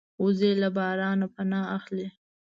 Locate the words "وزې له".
0.23-0.69